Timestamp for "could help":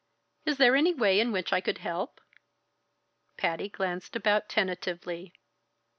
1.61-2.21